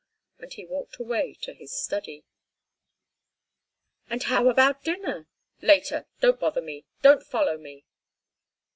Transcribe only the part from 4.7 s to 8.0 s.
dinner?" "Later. Don't bother me! Don't follow me!"